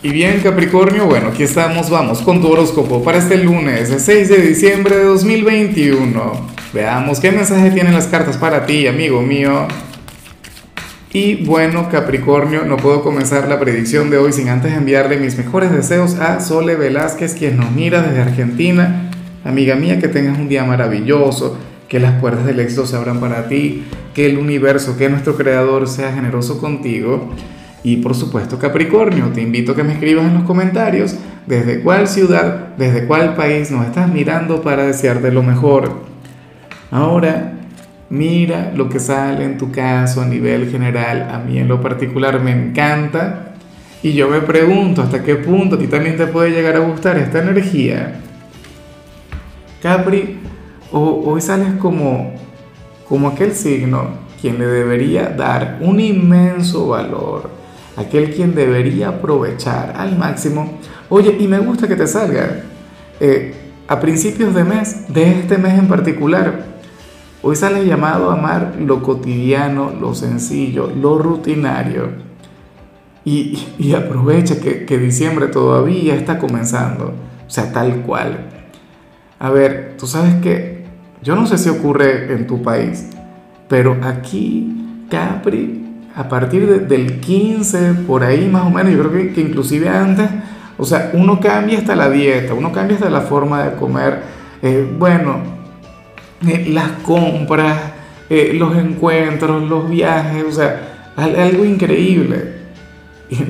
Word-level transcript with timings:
Y 0.00 0.10
bien 0.10 0.38
Capricornio, 0.40 1.06
bueno, 1.06 1.30
aquí 1.30 1.42
estamos, 1.42 1.90
vamos 1.90 2.20
con 2.20 2.40
tu 2.40 2.46
horóscopo 2.46 3.02
para 3.02 3.18
este 3.18 3.36
lunes, 3.36 3.90
el 3.90 3.98
6 3.98 4.28
de 4.28 4.36
diciembre 4.36 4.96
de 4.96 5.02
2021. 5.02 6.32
Veamos 6.72 7.18
qué 7.18 7.32
mensaje 7.32 7.72
tienen 7.72 7.94
las 7.94 8.06
cartas 8.06 8.36
para 8.36 8.64
ti, 8.64 8.86
amigo 8.86 9.20
mío. 9.22 9.66
Y 11.12 11.44
bueno, 11.44 11.88
Capricornio, 11.90 12.64
no 12.64 12.76
puedo 12.76 13.02
comenzar 13.02 13.48
la 13.48 13.58
predicción 13.58 14.08
de 14.08 14.18
hoy 14.18 14.32
sin 14.32 14.48
antes 14.50 14.72
enviarle 14.72 15.16
mis 15.16 15.36
mejores 15.36 15.72
deseos 15.72 16.14
a 16.14 16.38
Sole 16.38 16.76
Velázquez, 16.76 17.34
quien 17.34 17.56
nos 17.56 17.72
mira 17.72 18.00
desde 18.00 18.20
Argentina. 18.20 19.10
Amiga 19.44 19.74
mía, 19.74 19.98
que 19.98 20.06
tengas 20.06 20.38
un 20.38 20.48
día 20.48 20.62
maravilloso, 20.62 21.58
que 21.88 21.98
las 21.98 22.20
puertas 22.20 22.44
del 22.44 22.60
éxito 22.60 22.86
se 22.86 22.94
abran 22.94 23.18
para 23.18 23.48
ti, 23.48 23.82
que 24.14 24.26
el 24.26 24.38
universo, 24.38 24.96
que 24.96 25.08
nuestro 25.08 25.36
creador 25.36 25.88
sea 25.88 26.12
generoso 26.12 26.60
contigo. 26.60 27.34
Y 27.82 27.98
por 27.98 28.14
supuesto 28.14 28.58
Capricornio, 28.58 29.26
te 29.28 29.40
invito 29.40 29.72
a 29.72 29.76
que 29.76 29.84
me 29.84 29.92
escribas 29.92 30.26
en 30.26 30.34
los 30.34 30.42
comentarios 30.44 31.16
desde 31.46 31.80
cuál 31.80 32.08
ciudad, 32.08 32.76
desde 32.76 33.06
cuál 33.06 33.34
país 33.34 33.70
nos 33.70 33.86
estás 33.86 34.12
mirando 34.12 34.62
para 34.62 34.84
desearte 34.84 35.30
lo 35.30 35.42
mejor. 35.42 36.02
Ahora, 36.90 37.52
mira 38.10 38.72
lo 38.74 38.88
que 38.88 38.98
sale 38.98 39.44
en 39.44 39.58
tu 39.58 39.70
caso 39.70 40.20
a 40.20 40.26
nivel 40.26 40.70
general. 40.70 41.28
A 41.30 41.38
mí 41.38 41.58
en 41.58 41.68
lo 41.68 41.80
particular 41.80 42.40
me 42.40 42.50
encanta. 42.50 43.54
Y 44.02 44.12
yo 44.12 44.28
me 44.28 44.40
pregunto 44.40 45.02
hasta 45.02 45.24
qué 45.24 45.36
punto 45.36 45.76
a 45.76 45.78
ti 45.78 45.86
también 45.86 46.16
te 46.16 46.26
puede 46.26 46.50
llegar 46.50 46.76
a 46.76 46.80
gustar 46.80 47.16
esta 47.18 47.40
energía. 47.40 48.20
Capri, 49.82 50.38
hoy 50.92 51.40
sales 51.40 51.74
como, 51.80 52.32
como 53.08 53.28
aquel 53.28 53.52
signo 53.52 54.28
quien 54.40 54.58
le 54.58 54.66
debería 54.66 55.30
dar 55.30 55.78
un 55.80 55.98
inmenso 55.98 56.88
valor 56.88 57.57
aquel 57.98 58.32
quien 58.34 58.54
debería 58.54 59.08
aprovechar 59.08 59.94
al 59.96 60.16
máximo. 60.16 60.78
Oye, 61.08 61.36
y 61.38 61.48
me 61.48 61.58
gusta 61.58 61.88
que 61.88 61.96
te 61.96 62.06
salga 62.06 62.62
eh, 63.18 63.54
a 63.88 63.98
principios 63.98 64.54
de 64.54 64.64
mes, 64.64 65.12
de 65.12 65.40
este 65.40 65.58
mes 65.58 65.78
en 65.78 65.88
particular. 65.88 66.64
Hoy 67.42 67.56
sale 67.56 67.84
llamado 67.84 68.30
a 68.30 68.34
amar 68.34 68.76
lo 68.78 69.02
cotidiano, 69.02 69.92
lo 69.98 70.14
sencillo, 70.14 70.92
lo 70.94 71.18
rutinario. 71.18 72.28
Y, 73.24 73.92
aprovecha 73.94 74.58
que, 74.58 74.86
que 74.86 74.96
diciembre 74.96 75.48
todavía 75.48 76.14
está 76.14 76.38
comenzando. 76.38 77.12
O 77.46 77.50
sea, 77.50 77.72
tal 77.72 78.02
cual. 78.02 78.48
A 79.38 79.50
ver, 79.50 79.96
tú 79.98 80.06
sabes 80.06 80.36
que 80.36 80.84
yo 81.22 81.34
no 81.34 81.46
sé 81.46 81.58
si 81.58 81.68
ocurre 81.68 82.32
en 82.32 82.46
tu 82.46 82.62
país, 82.62 83.10
pero 83.68 83.98
aquí 84.02 85.04
Capri 85.10 85.87
a 86.14 86.28
partir 86.28 86.86
del 86.86 87.20
15, 87.20 87.94
por 88.06 88.24
ahí 88.24 88.48
más 88.48 88.66
o 88.66 88.70
menos, 88.70 88.92
yo 88.92 89.08
creo 89.08 89.32
que, 89.32 89.40
inclusive 89.40 89.88
antes, 89.88 90.28
o 90.76 90.84
sea, 90.84 91.10
uno 91.12 91.40
cambia 91.40 91.78
hasta 91.78 91.94
la 91.94 92.08
dieta, 92.08 92.54
uno 92.54 92.72
cambia 92.72 92.96
hasta 92.96 93.10
la 93.10 93.20
forma 93.20 93.64
de 93.64 93.76
comer, 93.76 94.22
eh, 94.62 94.90
bueno, 94.98 95.36
eh, 96.46 96.66
las 96.70 96.90
compras, 97.02 97.76
eh, 98.30 98.52
los 98.54 98.76
encuentros, 98.76 99.68
los 99.68 99.88
viajes, 99.88 100.44
o 100.44 100.52
sea, 100.52 101.12
algo 101.16 101.64
increíble. 101.64 102.56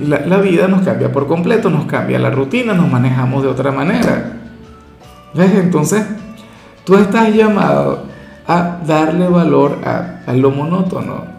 La, 0.06 0.26
la, 0.26 0.38
vida 0.38 0.66
nos 0.66 0.82
cambia 0.82 1.12
por 1.12 1.28
completo, 1.28 1.70
nos 1.70 1.86
cambia 1.86 2.18
la 2.18 2.30
rutina, 2.30 2.74
nos 2.74 2.90
manejamos 2.90 3.44
de 3.44 3.48
otra 3.48 3.70
manera. 3.70 4.32
¿Ves? 5.34 5.54
Entonces, 5.54 6.04
tú 6.84 6.96
estás 6.96 7.32
llamado 7.32 8.04
a 8.46 8.78
darle 8.84 9.28
valor 9.28 9.78
a, 9.84 10.22
a 10.26 10.32
lo 10.32 10.50
monótono 10.50 11.38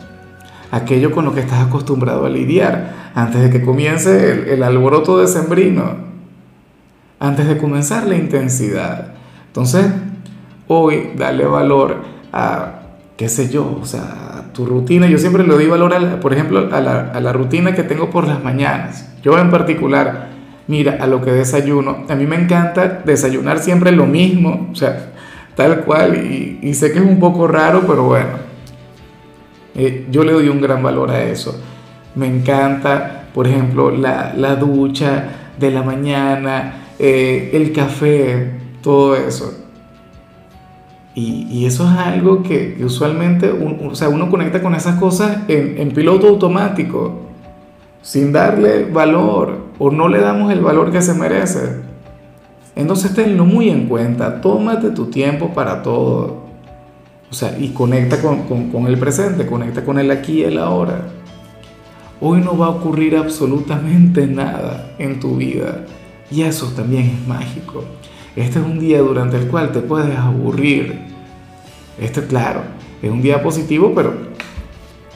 aquello 0.72 1.12
con 1.12 1.26
lo 1.26 1.34
que 1.34 1.42
estás 1.42 1.66
acostumbrado 1.66 2.26
a 2.26 2.30
lidiar 2.30 3.12
antes 3.16 3.42
de 3.42 3.50
que 3.50 3.62
comience 3.62 4.54
el, 4.54 4.64
alboroto 4.64 5.18
decembrino, 5.20 5.96
antes 7.20 7.48
de 7.48 7.58
comenzar 7.58 8.08
la 8.08 8.16
intensidad. 8.16 9.14
Entonces, 9.48 9.88
hoy 10.68 11.12
dale 11.18 11.46
valor 11.46 11.98
a, 12.32 12.82
qué 13.18 13.30
sé 13.30 13.50
yo, 13.50 13.80
o 13.82 13.86
sea, 13.86 14.52
tu 14.54 14.66
rutina. 14.66 15.08
Yo 15.08 15.18
siempre 15.18 15.44
le 15.44 15.54
doy 15.54 15.68
valor, 15.68 16.20
por 16.20 16.34
ejemplo, 16.34 16.70
a 16.72 16.80
la, 16.80 17.12
a 17.12 17.20
la 17.20 17.34
rutina 17.34 17.74
que 17.74 17.84
tengo 17.84 18.10
por 18.10 18.28
las 18.28 18.44
mañanas. 18.44 19.10
Yo 19.24 19.38
en 19.40 19.50
particular, 19.50 20.30
mira, 20.68 20.98
a 21.02 21.08
lo 21.08 21.22
que 21.22 21.32
desayuno. 21.32 22.06
A 22.08 22.16
mí 22.16 22.26
me 22.26 22.36
encanta 22.36 23.02
desayunar 23.04 23.60
siempre 23.60 23.92
lo 23.92 24.06
mismo, 24.06 24.70
o 24.72 24.76
sea, 24.76 25.14
tal 25.56 25.82
cual, 25.82 26.16
y 26.16 26.74
sé 26.74 26.94
que 26.94 27.00
es 27.00 27.06
un 27.06 27.20
poco 27.20 27.48
raro, 27.48 27.84
pero 27.86 28.04
bueno 28.04 28.49
eh, 29.76 30.08
yo 30.12 30.24
le 30.24 30.34
doy 30.34 30.50
un 30.50 30.62
gran 30.62 30.82
valor 30.84 31.12
a 31.12 31.24
eso. 31.24 31.60
Me 32.16 32.28
encanta, 32.28 33.28
por 33.34 33.48
ejemplo, 33.48 33.92
la, 33.92 34.34
la 34.36 34.56
ducha 34.56 35.52
de 35.60 35.72
la 35.72 35.84
mañana, 35.84 36.86
eh, 36.98 37.52
el 37.54 37.72
café, 37.72 38.52
todo 38.82 39.16
eso. 39.16 39.66
Y, 41.16 41.48
y 41.50 41.66
eso 41.66 41.84
es 41.84 41.98
algo 41.98 42.44
que, 42.44 42.78
usualmente 42.84 43.52
o 43.52 43.96
sea, 43.96 44.10
uno 44.10 44.30
conecta 44.30 44.62
con 44.62 44.76
esas 44.76 45.00
cosas 45.00 45.40
en, 45.48 45.78
en 45.78 45.92
piloto 45.92 46.28
automático, 46.28 47.22
sin 48.02 48.32
darle 48.32 48.86
valor 48.86 49.70
o 49.78 49.92
no 49.92 50.08
le 50.08 50.20
damos 50.20 50.52
el 50.52 50.62
valor 50.62 50.92
que 50.92 51.02
se 51.02 51.14
merece. 51.14 51.82
Entonces 52.76 53.14
tenlo 53.14 53.44
muy 53.46 53.70
en 53.70 53.88
cuenta, 53.88 54.40
tómate 54.40 54.92
tu 54.92 55.08
tiempo 55.08 55.54
para 55.54 55.82
todo. 55.82 56.49
O 57.32 57.34
sea, 57.34 57.56
y 57.60 57.70
conecta 57.70 58.18
con, 58.22 58.88
el 58.88 58.98
presente, 58.98 59.46
conecta 59.46 59.84
con 59.84 60.00
el 60.00 60.10
aquí 60.10 60.40
y 60.40 60.44
el 60.44 60.58
ahora. 60.58 61.10
Hoy 62.22 62.42
no 62.42 62.58
va 62.58 62.68
a 62.68 62.70
ocurrir 62.70 63.16
absolutamente 63.16 64.26
nada 64.26 64.96
en 64.98 65.20
tu 65.20 65.38
vida. 65.38 65.86
Y 66.32 66.42
eso 66.42 66.68
también 66.76 67.06
es 67.06 67.28
mágico. 67.28 67.84
Este 68.36 68.60
es 68.60 68.66
un 68.66 68.80
día 68.80 69.00
durante 69.00 69.38
el 69.38 69.48
cual 69.48 69.72
te 69.72 69.80
puedes 69.80 70.18
aburrir. 70.18 71.00
Este, 72.00 72.22
claro, 72.24 72.62
es 73.02 73.12
un 73.12 73.22
día 73.22 73.44
positivo, 73.44 73.94
pero 73.96 74.14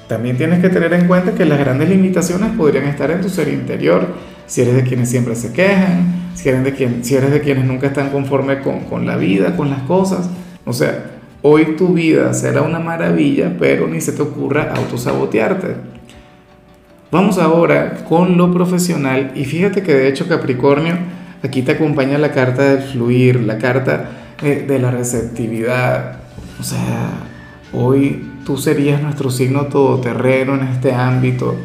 también 0.08 0.38
tienes 0.38 0.62
que 0.62 0.70
tener 0.70 0.94
en 0.94 1.08
cuenta 1.08 1.34
que 1.34 1.46
las 1.46 1.58
grandes 1.58 1.90
limitaciones 1.90 2.52
podrían 2.56 2.86
estar 2.86 3.10
en 3.10 3.22
tu 3.22 3.30
ser 3.30 3.48
interior. 3.48 4.08
Si 4.46 4.62
eres 4.62 4.76
de 4.76 4.84
quienes 4.84 5.10
siempre 5.10 5.36
se 5.36 5.52
quejan, 5.52 6.32
si 6.36 6.50
eres 6.50 6.64
de, 6.64 6.74
quien, 6.74 7.04
si 7.04 7.16
eres 7.16 7.32
de 7.32 7.42
quienes 7.42 7.66
nunca 7.66 7.88
están 7.88 8.12
conformes 8.12 8.62
con, 8.62 8.82
con 8.82 9.06
la 9.08 9.18
vida, 9.18 9.56
con 9.56 9.70
las 9.70 9.82
cosas. 9.84 10.30
O 10.66 10.74
sea, 10.74 11.13
Hoy 11.46 11.76
tu 11.76 11.90
vida 11.90 12.34
será 12.34 12.62
una 12.62 12.80
maravilla, 12.80 13.58
pero 13.60 13.86
ni 13.90 14.00
se 14.00 14.14
te 14.14 14.22
ocurra 14.22 14.72
autosabotearte. 14.74 15.76
Vamos 17.12 17.38
ahora 17.38 18.06
con 18.08 18.38
lo 18.38 18.54
profesional 18.54 19.34
y 19.36 19.44
fíjate 19.44 19.84
que 19.84 19.94
de 19.94 20.08
hecho 20.08 20.30
Capricornio, 20.30 20.96
aquí 21.44 21.62
te 21.62 21.74
acompaña 21.74 22.18
la 22.18 22.32
carta 22.32 22.64
del 22.64 22.82
fluir, 22.82 23.42
la 23.42 23.58
carta 23.58 24.10
eh, 24.42 24.64
de 24.66 24.80
la 24.80 24.90
receptividad. 24.90 26.20
O 26.62 26.64
sea, 26.64 27.10
hoy 27.74 28.26
tú 28.46 28.56
serías 28.56 29.02
nuestro 29.02 29.30
signo 29.30 29.66
todoterreno 29.66 30.56
en 30.56 30.70
este 30.70 30.94
ámbito. 30.94 31.58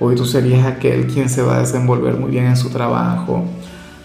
Hoy 0.00 0.16
tú 0.16 0.24
serías 0.24 0.64
aquel 0.64 1.08
quien 1.08 1.28
se 1.28 1.42
va 1.42 1.56
a 1.56 1.60
desenvolver 1.60 2.14
muy 2.14 2.30
bien 2.30 2.46
en 2.46 2.56
su 2.56 2.70
trabajo. 2.70 3.44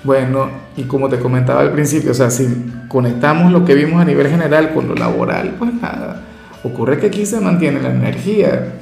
Bueno, 0.03 0.49
y 0.77 0.83
como 0.83 1.09
te 1.09 1.19
comentaba 1.19 1.61
al 1.61 1.71
principio, 1.71 2.11
o 2.11 2.13
sea, 2.13 2.29
si 2.29 2.47
conectamos 2.87 3.51
lo 3.51 3.65
que 3.65 3.75
vimos 3.75 4.01
a 4.01 4.05
nivel 4.05 4.27
general 4.27 4.73
con 4.73 4.87
lo 4.87 4.95
laboral, 4.95 5.55
pues 5.59 5.73
nada, 5.73 6.21
ocurre 6.63 6.97
que 6.97 7.07
aquí 7.07 7.25
se 7.25 7.39
mantiene 7.41 7.81
la 7.81 7.91
energía. 7.91 8.75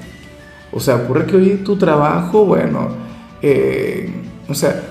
O 0.71 0.79
sea, 0.79 0.97
ocurre 0.97 1.25
que 1.25 1.35
hoy 1.35 1.49
tu 1.65 1.77
trabajo, 1.77 2.45
bueno, 2.45 2.89
eh, 3.41 4.13
o 4.47 4.53
sea, 4.53 4.83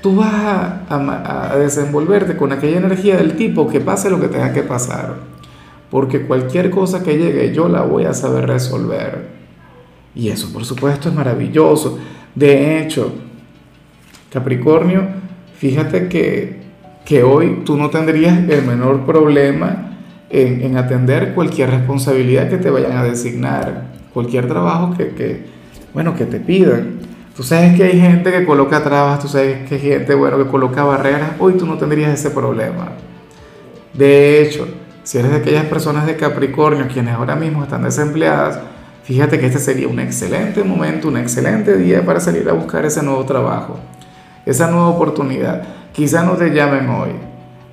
tú 0.00 0.14
vas 0.14 0.32
a, 0.32 1.52
a, 1.52 1.56
desenvolverte 1.56 2.36
con 2.36 2.52
aquella 2.52 2.78
energía 2.78 3.16
del 3.16 3.34
tipo 3.34 3.68
que 3.68 3.80
pase 3.80 4.10
lo 4.10 4.20
que 4.20 4.28
tenga 4.28 4.52
que 4.52 4.62
pasar. 4.62 5.16
Porque 5.90 6.26
cualquier 6.26 6.70
cosa 6.70 7.02
que 7.02 7.18
llegue 7.18 7.52
yo 7.52 7.68
la 7.68 7.82
voy 7.82 8.04
a 8.04 8.14
saber 8.14 8.46
resolver. 8.46 9.28
Y 10.14 10.28
eso, 10.28 10.52
por 10.52 10.64
supuesto, 10.64 11.08
es 11.08 11.14
maravilloso. 11.14 11.98
De 12.34 12.80
hecho, 12.80 13.12
Capricornio, 14.30 15.02
fíjate 15.58 16.08
que, 16.08 16.56
que 17.04 17.22
hoy 17.22 17.62
tú 17.64 17.76
no 17.76 17.90
tendrías 17.90 18.38
el 18.48 18.62
menor 18.64 19.04
problema 19.04 19.96
en, 20.30 20.62
en, 20.62 20.76
atender 20.76 21.34
cualquier 21.34 21.70
responsabilidad 21.70 22.48
que 22.48 22.58
te 22.58 22.70
vayan 22.70 22.96
a 22.96 23.02
designar, 23.02 23.86
cualquier 24.14 24.46
trabajo 24.46 24.94
que, 24.96 25.08
que, 25.10 25.46
bueno, 25.92 26.14
que 26.14 26.26
te 26.26 26.38
pidan. 26.38 26.98
Tú 27.36 27.42
sabes 27.42 27.76
que 27.76 27.84
hay 27.84 28.00
gente 28.00 28.30
que 28.30 28.44
coloca 28.44 28.82
trabas, 28.82 29.20
tú 29.20 29.28
sabes 29.28 29.68
que 29.68 29.76
hay 29.76 29.80
gente, 29.80 30.14
bueno, 30.14 30.38
que 30.38 30.46
coloca 30.50 30.84
barreras, 30.84 31.32
hoy 31.38 31.54
tú 31.54 31.66
no 31.66 31.76
tendrías 31.76 32.12
ese 32.12 32.30
problema. 32.30 32.92
De 33.94 34.42
hecho, 34.42 34.68
si 35.02 35.18
eres 35.18 35.30
de 35.30 35.38
aquellas 35.38 35.64
personas 35.64 36.06
de 36.06 36.16
Capricornio 36.16 36.86
quienes 36.92 37.14
ahora 37.14 37.34
mismo 37.34 37.62
están 37.62 37.82
desempleadas, 37.82 38.60
fíjate 39.02 39.38
que 39.38 39.46
este 39.46 39.58
sería 39.58 39.88
un 39.88 39.98
excelente 39.98 40.62
momento, 40.62 41.08
un 41.08 41.16
excelente 41.16 41.76
día 41.76 42.04
para 42.04 42.20
salir 42.20 42.48
a 42.48 42.52
buscar 42.52 42.84
ese 42.84 43.02
nuevo 43.02 43.24
trabajo 43.24 43.78
esa 44.50 44.70
nueva 44.70 44.88
oportunidad. 44.88 45.62
Quizá 45.92 46.22
no 46.22 46.32
te 46.32 46.50
llamen 46.50 46.88
hoy, 46.88 47.10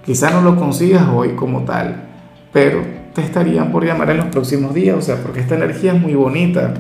quizá 0.05 0.29
no 0.31 0.41
lo 0.41 0.57
consigas 0.57 1.07
hoy 1.13 1.29
como 1.29 1.61
tal, 1.61 2.03
pero 2.51 2.81
te 3.13 3.21
estarían 3.21 3.71
por 3.71 3.85
llamar 3.85 4.09
en 4.09 4.17
los 4.17 4.25
próximos 4.27 4.73
días, 4.73 4.97
o 4.97 5.01
sea, 5.01 5.15
porque 5.17 5.39
esta 5.39 5.55
energía 5.55 5.93
es 5.93 6.01
muy 6.01 6.15
bonita. 6.15 6.73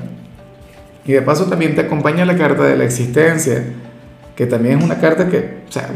Y 1.05 1.13
de 1.13 1.21
paso 1.21 1.45
también 1.45 1.75
te 1.75 1.81
acompaña 1.81 2.25
la 2.25 2.35
carta 2.35 2.63
de 2.63 2.75
la 2.75 2.83
existencia. 2.83 3.63
que 4.35 4.45
también 4.45 4.79
es 4.79 4.83
una 4.83 4.99
carta 4.99 5.29
que 5.29 5.63
o 5.69 5.71
sea, 5.71 5.89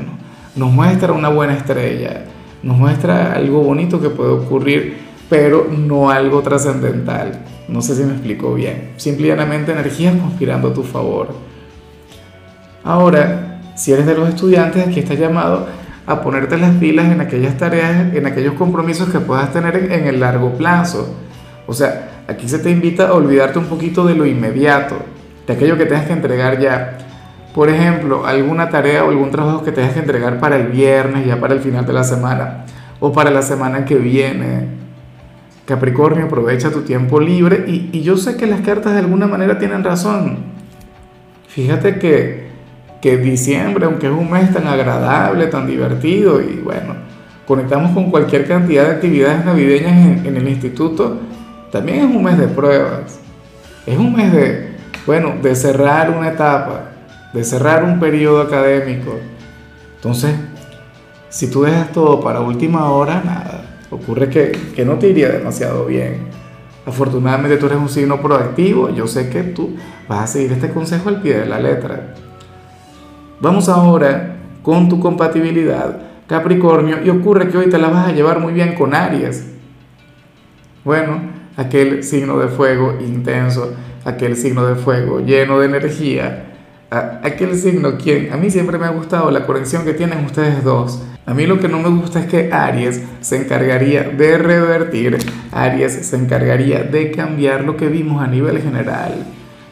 nos 0.56 0.72
muestra 0.72 1.12
una 1.12 1.28
buena 1.28 1.56
estrella, 1.56 2.24
nos 2.64 2.78
muestra 2.78 3.34
algo 3.34 3.62
bonito 3.62 4.00
que 4.00 4.10
puede 4.10 4.32
ocurrir, 4.32 4.98
pero 5.30 5.68
no 5.70 6.10
algo 6.10 6.42
trascendental. 6.42 7.44
No 7.68 7.82
sé 7.82 7.96
si 7.96 8.04
me 8.04 8.14
explico 8.14 8.54
bien. 8.54 8.94
Simplemente 8.96 9.74
energías 9.74 10.16
conspirando 10.16 10.70
a 10.70 10.74
tu 10.74 10.84
favor. 10.84 11.36
Ahora, 12.84 13.59
si 13.80 13.94
eres 13.94 14.06
de 14.06 14.14
los 14.14 14.28
estudiantes, 14.28 14.86
aquí 14.86 15.00
está 15.00 15.14
llamado 15.14 15.66
a 16.06 16.22
ponerte 16.22 16.58
las 16.58 16.76
pilas 16.76 17.10
en 17.14 17.22
aquellas 17.22 17.56
tareas, 17.56 18.14
en 18.14 18.26
aquellos 18.26 18.56
compromisos 18.56 19.08
que 19.08 19.22
puedas 19.22 19.54
tener 19.54 19.94
en 19.94 20.06
el 20.06 20.20
largo 20.20 20.58
plazo. 20.58 21.16
O 21.66 21.74
sea, 21.74 22.10
aquí 22.28 22.50
se 22.50 22.60
te 22.60 22.72
invita 22.72 23.08
a 23.08 23.14
olvidarte 23.14 23.58
un 23.58 23.68
poquito 23.68 24.06
de 24.06 24.16
lo 24.16 24.26
inmediato, 24.26 24.98
de 25.48 25.54
aquello 25.54 25.78
que 25.78 25.86
tengas 25.86 26.08
que 26.08 26.12
entregar 26.12 26.60
ya. 26.60 26.98
Por 27.56 27.70
ejemplo, 27.70 28.28
alguna 28.28 28.70
tarea 28.70 29.06
o 29.06 29.12
algún 29.12 29.32
trabajo 29.32 29.64
que 29.64 29.72
tengas 29.72 29.94
que 29.94 30.00
entregar 30.00 30.42
para 30.42 30.58
el 30.58 30.68
viernes, 30.68 31.26
ya 31.26 31.40
para 31.40 31.54
el 31.54 31.62
final 31.62 31.86
de 31.86 31.94
la 31.94 32.04
semana, 32.04 32.66
o 33.00 33.14
para 33.14 33.32
la 33.32 33.44
semana 33.44 33.86
que 33.86 33.96
viene. 33.96 34.68
Capricornio, 35.66 36.26
aprovecha 36.26 36.70
tu 36.70 36.82
tiempo 36.82 37.22
libre 37.22 37.64
y, 37.66 37.92
y 37.94 38.02
yo 38.02 38.18
sé 38.18 38.36
que 38.36 38.46
las 38.46 38.60
cartas 38.60 38.92
de 38.92 39.00
alguna 39.00 39.28
manera 39.28 39.58
tienen 39.58 39.86
razón. 39.86 40.40
Fíjate 41.48 41.98
que 41.98 42.49
que 43.02 43.18
diciembre, 43.18 43.86
aunque 43.86 44.08
es 44.08 44.14
un 44.14 44.30
mes 44.30 44.54
tan 44.54 44.68
agradable, 44.68 45.48
tan 45.48 45.68
divertido 45.68 46.42
y 46.42 46.60
bueno, 46.64 46.96
conectamos 47.48 47.92
con 47.92 48.12
cualquier 48.12 48.48
cantidad 48.48 48.86
de 48.86 48.92
actividades 48.96 49.46
navideñas 49.46 50.26
en, 50.26 50.38
el 50.38 50.48
instituto, 50.48 51.18
también 51.72 52.00
es 52.00 52.16
un 52.16 52.24
mes 52.24 52.38
de 52.38 52.48
pruebas. 52.48 53.20
Es 53.86 53.98
un 53.98 54.16
mes 54.16 54.32
de, 54.32 54.76
bueno, 55.06 55.36
de 55.42 55.56
cerrar 55.56 56.12
una 56.12 56.30
etapa, 56.30 56.92
de 57.34 57.44
cerrar 57.44 57.84
un 57.84 58.00
periodo 58.00 58.42
académico. 58.42 59.16
Entonces, 59.96 60.36
si 61.30 61.50
tú 61.50 61.64
dejas 61.64 61.92
todo 61.92 62.20
para 62.20 62.42
última 62.42 62.92
hora, 62.92 63.22
nada, 63.24 63.62
ocurre 63.90 64.30
que, 64.30 64.52
que 64.76 64.86
no 64.86 64.96
te 64.96 65.08
iría 65.08 65.30
demasiado 65.30 65.86
bien. 65.86 66.28
Afortunadamente 66.86 67.58
tú 67.58 67.68
eres 67.68 67.78
un 67.78 67.90
signo 67.90 68.22
proactivo, 68.22 68.90
yo 68.90 69.08
sé 69.08 69.30
que 69.30 69.44
tú 69.44 69.76
vas 70.08 70.24
a 70.24 70.28
seguir 70.28 70.52
este 70.52 70.70
consejo 70.70 71.10
al 71.10 71.22
pie 71.22 71.40
de 71.40 71.46
la 71.46 71.60
letra. 71.60 72.14
Vamos 73.42 73.70
ahora 73.70 74.36
con 74.62 74.90
tu 74.90 75.00
compatibilidad, 75.00 75.98
Capricornio, 76.28 76.98
y 77.02 77.10
ocurre 77.10 77.48
que 77.48 77.58
hoy 77.58 77.70
te 77.70 77.78
la 77.78 77.88
vas 77.88 78.10
a 78.10 78.12
llevar 78.12 78.42
muy 78.42 78.52
bien 78.52 78.76
con 78.76 78.94
Aries. 78.94 79.48
Bueno, 80.84 81.22
aquel 81.56 82.04
signo 82.04 82.38
de 82.38 82.50
fuego 82.50 82.98
intenso, 83.00 83.74
aquel 84.04 84.36
signo 84.36 84.66
de 84.66 84.76
fuego 84.76 85.22
lleno 85.22 85.58
de 85.58 85.68
energía, 85.68 86.48
aquel 86.90 87.56
signo 87.56 87.98
quien 87.98 88.34
a 88.34 88.36
mí 88.36 88.50
siempre 88.50 88.78
me 88.78 88.88
ha 88.88 88.92
gustado 88.92 89.32
la 89.32 89.46
conexión 89.46 89.86
que 89.86 89.94
tienen 89.94 90.26
ustedes 90.26 90.62
dos. 90.62 91.02
A 91.26 91.34
mí 91.34 91.46
lo 91.46 91.62
que 91.62 91.70
no 91.70 91.80
me 91.80 91.98
gusta 91.98 92.20
es 92.20 92.26
que 92.26 92.52
Aries 92.52 93.02
se 93.22 93.38
encargaría 93.38 94.04
de 94.04 94.38
revertir, 94.38 95.18
Aries 95.54 95.94
se 96.06 96.18
encargaría 96.18 96.84
de 96.84 97.12
cambiar 97.12 97.64
lo 97.64 97.78
que 97.78 97.88
vimos 97.88 98.22
a 98.22 98.28
nivel 98.28 98.62
general, 98.62 99.14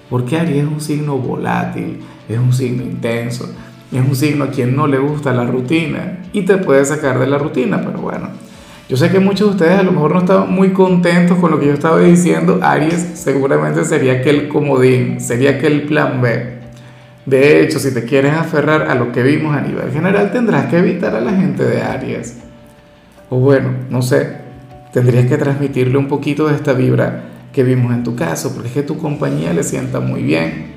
porque 0.09 0.37
Aries 0.37 0.63
es 0.63 0.71
un 0.71 0.81
signo 0.81 1.17
volátil, 1.17 1.99
es 2.27 2.37
un 2.37 2.53
signo 2.53 2.83
intenso, 2.83 3.49
es 3.91 4.01
un 4.01 4.15
signo 4.15 4.45
a 4.45 4.49
quien 4.49 4.75
no 4.75 4.87
le 4.87 4.97
gusta 4.97 5.33
la 5.33 5.45
rutina 5.45 6.19
y 6.33 6.43
te 6.43 6.57
puede 6.57 6.85
sacar 6.85 7.19
de 7.19 7.27
la 7.27 7.37
rutina, 7.37 7.81
pero 7.81 7.99
bueno. 7.99 8.29
Yo 8.89 8.95
sé 8.95 9.09
que 9.09 9.19
muchos 9.19 9.49
de 9.49 9.53
ustedes 9.55 9.79
a 9.79 9.83
lo 9.83 9.91
mejor 9.91 10.13
no 10.13 10.19
estaban 10.19 10.53
muy 10.53 10.69
contentos 10.69 11.37
con 11.39 11.51
lo 11.51 11.59
que 11.59 11.65
yo 11.65 11.73
estaba 11.73 11.99
diciendo. 11.99 12.59
Aries 12.61 13.01
seguramente 13.15 13.83
sería 13.83 14.13
aquel 14.13 14.47
comodín, 14.47 15.17
aquel 15.19 15.47
aquel 15.47 15.81
plan 15.83 16.21
B. 16.21 16.57
De 17.25 17.61
hecho, 17.61 17.79
si 17.79 17.93
te 17.93 18.05
quieres 18.05 18.33
aferrar 18.33 18.83
a 18.89 18.95
lo 18.95 19.11
que 19.11 19.23
vimos 19.23 19.53
a 19.53 19.59
nivel 19.59 19.91
general, 19.91 20.31
tendrás 20.31 20.67
que 20.67 20.77
evitar 20.77 21.13
a 21.13 21.19
la 21.19 21.33
gente 21.33 21.63
de 21.63 21.81
Aries. 21.81 22.37
O 23.29 23.39
bueno, 23.39 23.71
no 23.89 24.01
sé, 24.01 24.37
tendrías 24.93 25.25
que 25.25 25.37
transmitirle 25.37 25.97
un 25.97 26.07
poquito 26.07 26.47
de 26.47 26.55
esta 26.55 26.71
vibra 26.71 27.23
que 27.57 27.63
vimos 27.63 27.91
en 27.91 28.03
tu 28.03 28.15
caso, 28.15 28.53
porque 28.53 28.67
es 28.67 28.73
que 28.75 28.83
tu 28.83 28.99
compañía 28.99 29.51
le 29.51 29.63
sienta 29.63 29.99
muy 29.99 30.21
bien. 30.21 30.73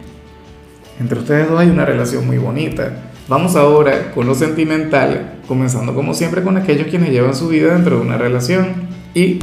Entre 0.98 1.18
ustedes 1.18 1.50
dos 1.50 1.60
hay 1.60 1.68
una 1.68 1.84
relación 1.84 2.26
muy 2.26 2.38
bonita. 2.38 3.10
Vamos 3.28 3.54
ahora 3.54 4.12
con 4.14 4.26
lo 4.26 4.34
sentimental, 4.34 5.40
comenzando 5.46 5.94
como 5.94 6.14
siempre 6.14 6.42
con 6.42 6.56
aquellos 6.56 6.86
quienes 6.86 7.10
llevan 7.10 7.34
su 7.34 7.48
vida 7.48 7.74
dentro 7.74 7.96
de 7.98 8.06
una 8.06 8.16
relación. 8.16 8.68
Y 9.12 9.40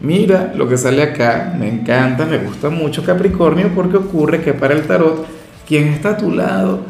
mira 0.00 0.54
lo 0.56 0.66
que 0.66 0.78
sale 0.78 1.02
acá, 1.02 1.54
me 1.58 1.68
encanta, 1.68 2.24
me 2.24 2.38
gusta 2.38 2.70
mucho 2.70 3.04
Capricornio 3.04 3.68
porque 3.74 3.98
ocurre 3.98 4.40
que 4.40 4.54
para 4.54 4.72
el 4.72 4.86
tarot 4.86 5.26
quien 5.66 5.88
está 5.88 6.12
a 6.12 6.16
tu 6.16 6.30
lado 6.30 6.80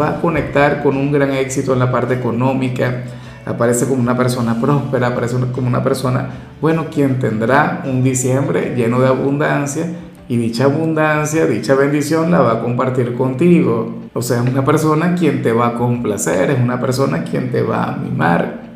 va 0.00 0.10
a 0.10 0.20
conectar 0.20 0.84
con 0.84 0.96
un 0.96 1.10
gran 1.10 1.32
éxito 1.32 1.72
en 1.72 1.80
la 1.80 1.90
parte 1.90 2.14
económica, 2.14 3.02
aparece 3.48 3.86
como 3.86 4.00
una 4.00 4.16
persona 4.16 4.60
próspera, 4.60 5.08
aparece 5.08 5.36
como 5.52 5.68
una 5.68 5.82
persona, 5.82 6.28
bueno, 6.60 6.86
quien 6.92 7.18
tendrá 7.18 7.82
un 7.84 8.02
diciembre 8.02 8.74
lleno 8.76 9.00
de 9.00 9.08
abundancia 9.08 9.86
y 10.28 10.36
dicha 10.36 10.64
abundancia, 10.64 11.46
dicha 11.46 11.74
bendición 11.74 12.30
la 12.30 12.40
va 12.40 12.52
a 12.52 12.60
compartir 12.60 13.14
contigo. 13.14 14.02
O 14.12 14.20
sea, 14.20 14.42
es 14.42 14.50
una 14.50 14.64
persona 14.64 15.14
quien 15.14 15.42
te 15.42 15.52
va 15.52 15.68
a 15.68 15.74
complacer, 15.74 16.50
es 16.50 16.60
una 16.60 16.80
persona 16.80 17.24
quien 17.24 17.50
te 17.50 17.62
va 17.62 17.84
a 17.84 17.96
mimar. 17.96 18.68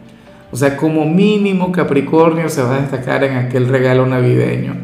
O 0.51 0.57
sea, 0.57 0.77
como 0.77 1.05
mínimo 1.05 1.73
Capricornio 1.73 2.49
se 2.49 2.63
va 2.63 2.77
a 2.77 2.81
destacar 2.81 3.25
en 3.25 3.37
aquel 3.37 3.69
regalo 3.69 4.07
navideño. 4.07 4.75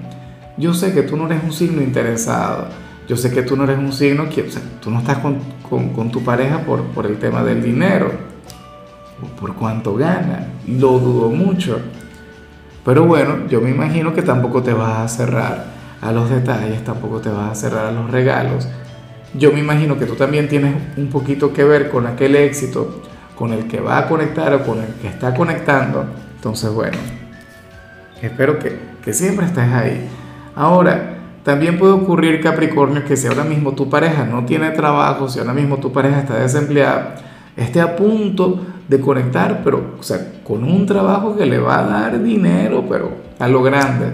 Yo 0.57 0.75
sé 0.75 0.93
que 0.93 1.03
tú 1.03 1.17
no 1.17 1.27
eres 1.27 1.43
un 1.45 1.53
signo 1.53 1.83
interesado, 1.83 2.67
yo 3.09 3.17
sé 3.17 3.31
que 3.31 3.43
tú 3.43 3.57
no 3.57 3.65
eres 3.65 3.79
un 3.79 3.93
signo 3.93 4.29
que, 4.29 4.43
o 4.43 4.51
sea, 4.51 4.61
tú 4.83 4.91
no 4.91 4.99
estás 4.99 5.19
con, 5.19 5.39
con, 5.95 6.11
tu 6.11 6.23
pareja 6.23 6.59
por, 6.61 6.83
por 6.89 7.07
el 7.07 7.19
tema 7.19 7.43
del 7.43 7.63
dinero, 7.63 8.11
o 9.23 9.27
por 9.39 9.55
cuánto 9.55 9.95
gana, 9.95 10.49
lo 10.67 10.99
dudo 10.99 11.31
mucho. 11.31 11.81
Pero 12.85 13.05
bueno, 13.05 13.47
yo 13.49 13.61
me 13.61 13.71
imagino 13.71 14.15
que 14.15 14.23
tampoco 14.23 14.63
te 14.63 14.73
vas 14.73 14.99
a 14.99 15.09
cerrar 15.09 15.67
a 16.01 16.13
los 16.13 16.31
detalles, 16.31 16.85
tampoco 16.85 17.21
te 17.21 17.29
vas 17.29 17.53
a 17.53 17.55
cerrar 17.55 17.87
a 17.87 17.93
los 17.93 18.11
regalos. 18.11 18.69
Yo 19.35 19.53
me 19.53 19.61
imagino 19.61 19.99
que 19.99 20.07
tú 20.07 20.15
también 20.15 20.49
tienes 20.49 20.75
un 20.97 21.09
poquito 21.09 21.53
que 21.53 21.65
ver 21.65 21.91
con 21.91 22.07
aquel 22.07 22.37
éxito 22.37 23.03
con 23.37 23.53
el 23.53 23.69
que 23.69 23.81
va 23.81 23.99
a 23.99 24.09
conectar 24.09 24.53
o 24.55 24.65
con 24.65 24.79
el 24.79 24.95
que 25.01 25.09
está 25.09 25.35
conectando. 25.35 26.05
Entonces, 26.37 26.71
bueno, 26.71 26.97
espero 28.23 28.59
que, 28.59 28.79
que 29.05 29.13
siempre 29.13 29.47
estés 29.47 29.69
ahí. 29.73 30.09
Ahora, 30.57 31.19
también 31.45 31.79
puede 31.79 31.93
ocurrir, 31.93 32.41
Capricornio, 32.41 33.05
que 33.05 33.17
si 33.17 33.27
ahora 33.27 33.45
mismo 33.45 33.73
tu 33.73 33.89
pareja 33.89 34.25
no 34.25 34.45
tiene 34.45 34.71
trabajo, 34.71 35.29
si 35.29 35.39
ahora 35.39 35.55
mismo 35.55 35.79
tu 35.79 35.93
pareja 35.93 36.21
está 36.21 36.39
desempleada, 36.39 37.15
esté 37.57 37.81
a 37.81 37.97
punto 37.97 38.61
de 38.89 39.01
conectar, 39.01 39.61
pero, 39.63 39.97
o 40.01 40.03
sea, 40.03 40.33
con 40.43 40.65
un 40.65 40.87
trabajo 40.87 41.37
que 41.37 41.47
le 41.47 41.59
va 41.59 41.81
a 41.81 41.87
dar 41.87 42.23
dinero, 42.23 42.87
pero 42.89 43.13
a 43.39 43.47
lo 43.47 43.63
grande 43.63 44.07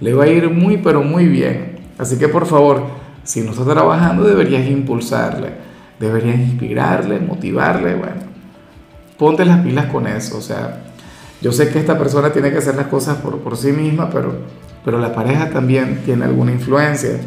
le 0.00 0.12
va 0.12 0.24
a 0.24 0.28
ir 0.28 0.50
muy 0.50 0.78
pero 0.78 1.02
muy 1.02 1.26
bien. 1.26 1.78
Así 1.98 2.18
que 2.18 2.28
por 2.28 2.46
favor, 2.46 2.82
si 3.22 3.40
no 3.42 3.52
está 3.52 3.64
trabajando, 3.64 4.24
deberías 4.24 4.66
impulsarle, 4.68 5.50
deberías 5.98 6.38
inspirarle, 6.38 7.20
motivarle, 7.20 7.94
bueno, 7.94 8.22
ponte 9.16 9.44
las 9.44 9.60
pilas 9.60 9.86
con 9.86 10.06
eso. 10.06 10.38
O 10.38 10.40
sea, 10.40 10.82
yo 11.40 11.52
sé 11.52 11.68
que 11.70 11.78
esta 11.78 11.98
persona 11.98 12.32
tiene 12.32 12.50
que 12.50 12.58
hacer 12.58 12.74
las 12.74 12.86
cosas 12.86 13.18
por, 13.18 13.38
por 13.38 13.56
sí 13.56 13.72
misma, 13.72 14.10
pero, 14.10 14.34
pero 14.84 14.98
la 14.98 15.12
pareja 15.12 15.50
también 15.50 16.02
tiene 16.04 16.24
alguna 16.24 16.52
influencia. 16.52 17.20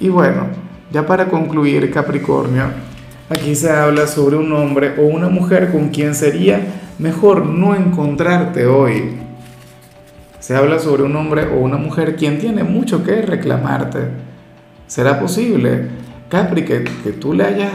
Y 0.00 0.08
bueno, 0.08 0.46
ya 0.92 1.06
para 1.06 1.28
concluir, 1.28 1.90
Capricornio, 1.90 2.64
aquí 3.28 3.54
se 3.54 3.70
habla 3.70 4.06
sobre 4.06 4.36
un 4.36 4.52
hombre 4.52 4.94
o 4.98 5.02
una 5.02 5.28
mujer 5.28 5.70
con 5.70 5.88
quien 5.88 6.14
sería 6.14 6.60
mejor 6.98 7.46
no 7.46 7.74
encontrarte 7.74 8.66
hoy. 8.66 9.16
Se 10.40 10.56
habla 10.56 10.78
sobre 10.78 11.02
un 11.02 11.14
hombre 11.16 11.46
o 11.46 11.58
una 11.58 11.76
mujer 11.76 12.16
quien 12.16 12.38
tiene 12.38 12.64
mucho 12.64 13.04
que 13.04 13.22
reclamarte. 13.22 13.98
¿Será 14.86 15.20
posible, 15.20 15.88
Capri, 16.28 16.64
que, 16.64 16.84
que 16.84 17.12
tú 17.12 17.34
le 17.34 17.44
hayas, 17.44 17.72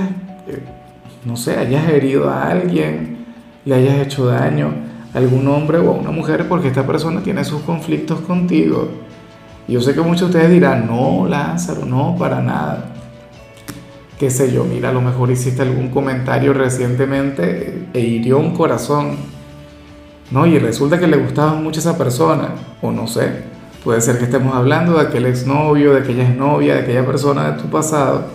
eh, 0.47 0.59
no 1.25 1.37
sé, 1.37 1.57
hayas 1.57 1.87
herido 1.89 2.29
a 2.29 2.49
alguien, 2.49 3.25
le 3.65 3.75
hayas 3.75 3.99
hecho 3.99 4.25
daño 4.25 4.73
a 5.13 5.17
algún 5.17 5.47
hombre 5.47 5.77
o 5.77 5.89
a 5.89 5.93
una 5.93 6.11
mujer 6.11 6.47
porque 6.47 6.69
esta 6.69 6.87
persona 6.87 7.21
tiene 7.21 7.43
sus 7.43 7.61
conflictos 7.61 8.21
contigo? 8.21 8.89
Yo 9.67 9.79
sé 9.79 9.93
que 9.93 10.01
muchos 10.01 10.31
de 10.31 10.37
ustedes 10.37 10.51
dirán, 10.51 10.87
no, 10.87 11.27
Lázaro, 11.27 11.85
no, 11.85 12.15
para 12.17 12.41
nada. 12.41 12.85
Qué 14.19 14.29
sé 14.29 14.51
yo, 14.51 14.63
mira, 14.63 14.89
a 14.89 14.93
lo 14.93 15.01
mejor 15.01 15.31
hiciste 15.31 15.61
algún 15.61 15.89
comentario 15.89 16.53
recientemente 16.53 17.87
e 17.93 17.99
hirió 17.99 18.39
un 18.39 18.55
corazón 18.55 19.17
¿no? 20.33 20.47
Y 20.47 20.57
resulta 20.57 20.99
que 20.99 21.07
le 21.07 21.17
gustaba 21.17 21.53
mucho 21.53 21.79
esa 21.79 21.97
persona, 21.97 22.49
o 22.81 22.91
no 22.91 23.07
sé, 23.07 23.31
puede 23.83 24.01
ser 24.01 24.17
que 24.17 24.25
estemos 24.25 24.55
hablando 24.55 24.93
de 24.93 25.01
aquel 25.01 25.27
exnovio, 25.27 25.93
de 25.93 26.01
aquella 26.01 26.23
exnovia, 26.23 26.73
de 26.75 26.81
aquella 26.81 27.05
persona 27.05 27.51
de 27.51 27.61
tu 27.61 27.69
pasado, 27.69 28.25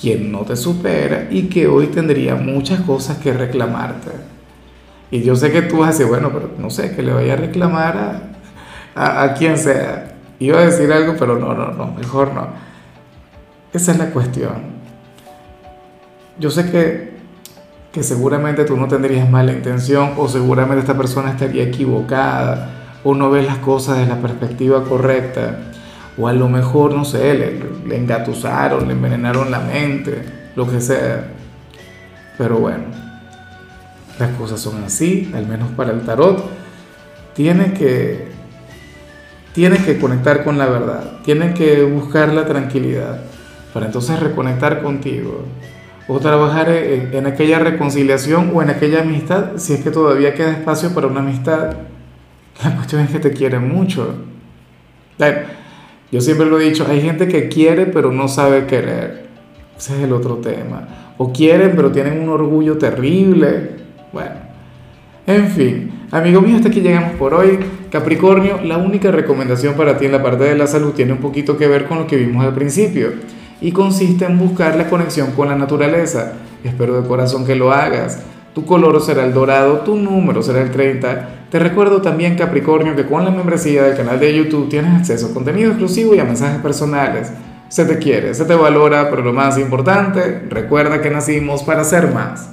quien 0.00 0.32
no 0.32 0.40
te 0.40 0.56
supera 0.56 1.28
y 1.30 1.44
que 1.44 1.68
hoy 1.68 1.86
tendría 1.86 2.34
muchas 2.34 2.80
cosas 2.80 3.18
que 3.18 3.32
reclamarte. 3.32 4.10
Y 5.10 5.22
yo 5.22 5.36
sé 5.36 5.52
que 5.52 5.62
tú 5.62 5.78
vas 5.78 5.88
a 5.88 5.92
decir, 5.92 6.06
bueno, 6.06 6.30
pero 6.32 6.50
no 6.58 6.68
sé, 6.68 6.94
que 6.96 7.02
le 7.02 7.12
vaya 7.12 7.34
a 7.34 7.36
reclamar 7.36 8.26
a, 8.96 9.22
a, 9.22 9.34
quien 9.34 9.56
sea. 9.56 10.16
Iba 10.40 10.58
a 10.58 10.66
decir 10.66 10.92
algo, 10.92 11.14
pero 11.16 11.38
no, 11.38 11.54
no, 11.54 11.70
no, 11.70 11.92
mejor 11.92 12.34
no. 12.34 12.48
Esa 13.72 13.92
es 13.92 13.98
la 13.98 14.10
cuestión. 14.10 14.75
Yo 16.38 16.50
sé 16.50 16.70
que 16.70 17.16
que 17.96 18.02
seguramente 18.02 18.66
tú 18.66 18.76
no 18.76 18.88
tendrías 18.88 19.26
mala 19.30 19.52
intención 19.52 20.12
o 20.18 20.28
seguramente 20.28 20.80
esta 20.80 20.98
persona 20.98 21.30
estaría 21.30 21.62
equivocada 21.62 22.68
o 23.04 23.14
no 23.14 23.30
ves 23.30 23.46
las 23.46 23.56
cosas 23.56 23.96
desde 23.96 24.10
la 24.10 24.20
perspectiva 24.20 24.84
correcta 24.84 25.60
o 26.18 26.28
a 26.28 26.34
lo 26.34 26.46
mejor, 26.50 26.94
no 26.94 27.06
sé, 27.06 27.32
le, 27.32 27.88
le 27.88 27.96
engatusaron, 27.96 28.86
le 28.86 28.92
envenenaron 28.92 29.50
la 29.50 29.60
mente, 29.60 30.22
lo 30.56 30.70
que 30.70 30.82
sea. 30.82 31.28
Pero 32.36 32.58
bueno, 32.58 32.84
las 34.18 34.28
cosas 34.32 34.60
son 34.60 34.84
así, 34.84 35.32
al 35.34 35.46
menos 35.46 35.70
para 35.70 35.92
el 35.92 36.02
tarot. 36.02 36.44
Tiene 37.32 37.72
que, 37.72 38.28
tiene 39.54 39.78
que 39.78 39.98
conectar 39.98 40.44
con 40.44 40.58
la 40.58 40.66
verdad, 40.66 41.20
tiene 41.24 41.54
que 41.54 41.82
buscar 41.82 42.30
la 42.34 42.44
tranquilidad 42.44 43.20
para 43.72 43.86
entonces 43.86 44.20
reconectar 44.20 44.82
contigo 44.82 45.46
o 46.08 46.20
trabajar 46.20 46.68
en, 46.68 47.26
aquella 47.26 47.58
reconciliación 47.58 48.52
o 48.54 48.62
en 48.62 48.70
aquella 48.70 49.00
amistad 49.00 49.56
si 49.56 49.72
es 49.72 49.82
que 49.82 49.90
todavía 49.90 50.34
queda 50.34 50.52
espacio 50.52 50.94
para 50.94 51.08
una 51.08 51.20
amistad. 51.20 51.76
La 52.62 52.74
cuestión 52.74 53.02
es 53.02 53.10
que 53.10 53.18
te 53.18 53.32
quieren 53.32 53.68
mucho. 53.68 54.14
Yo 56.12 56.20
siempre 56.20 56.46
lo 56.46 56.60
he 56.60 56.64
dicho, 56.64 56.86
hay 56.88 57.00
gente 57.00 57.26
que 57.26 57.48
quiere 57.48 57.86
pero 57.86 58.12
no 58.12 58.28
sabe 58.28 58.66
querer. 58.66 59.26
Ese 59.76 59.96
es 59.96 60.04
el 60.04 60.12
otro 60.12 60.36
tema. 60.36 61.12
O 61.18 61.32
quieren 61.32 61.72
pero 61.74 61.90
tienen 61.90 62.20
un 62.20 62.28
orgullo 62.28 62.78
terrible. 62.78 63.70
Bueno, 64.12 64.36
en 65.26 65.48
fin, 65.48 65.90
amigo 66.12 66.40
mío, 66.40 66.56
hasta 66.56 66.68
aquí 66.68 66.80
llegamos 66.80 67.14
por 67.14 67.34
hoy. 67.34 67.58
Capricornio, 67.90 68.60
la 68.62 68.78
única 68.78 69.10
recomendación 69.10 69.74
para 69.74 69.98
ti 69.98 70.06
en 70.06 70.12
la 70.12 70.22
parte 70.22 70.44
de 70.44 70.56
la 70.56 70.68
salud 70.68 70.92
tiene 70.92 71.12
un 71.12 71.18
poquito 71.18 71.56
que 71.56 71.66
ver 71.66 71.86
con 71.86 71.98
lo 71.98 72.06
que 72.06 72.16
vimos 72.16 72.44
al 72.44 72.54
principio 72.54 73.12
y 73.60 73.72
consiste 73.72 74.24
en 74.24 74.38
buscar 74.38 74.76
la 74.76 74.88
conexión 74.88 75.32
con 75.32 75.48
la 75.48 75.56
naturaleza. 75.56 76.32
Espero 76.64 77.00
de 77.00 77.08
corazón 77.08 77.44
que 77.46 77.54
lo 77.54 77.72
hagas. 77.72 78.20
Tu 78.54 78.64
color 78.64 79.00
será 79.02 79.24
el 79.24 79.34
dorado, 79.34 79.80
tu 79.80 79.96
número 79.96 80.42
será 80.42 80.62
el 80.62 80.70
30. 80.70 81.28
Te 81.50 81.58
recuerdo 81.58 82.00
también, 82.00 82.36
Capricornio, 82.36 82.96
que 82.96 83.06
con 83.06 83.24
la 83.24 83.30
membresía 83.30 83.84
del 83.84 83.96
canal 83.96 84.18
de 84.18 84.34
YouTube 84.34 84.68
tienes 84.68 84.94
acceso 84.94 85.26
a 85.26 85.34
contenido 85.34 85.70
exclusivo 85.70 86.14
y 86.14 86.18
a 86.18 86.24
mensajes 86.24 86.60
personales. 86.60 87.30
Se 87.68 87.84
te 87.84 87.98
quiere, 87.98 88.32
se 88.34 88.44
te 88.44 88.54
valora, 88.54 89.10
pero 89.10 89.22
lo 89.22 89.32
más 89.32 89.58
importante, 89.58 90.42
recuerda 90.48 91.02
que 91.02 91.10
nacimos 91.10 91.62
para 91.64 91.84
ser 91.84 92.12
más. 92.14 92.44